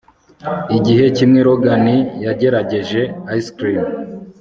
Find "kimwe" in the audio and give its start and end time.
1.17-1.39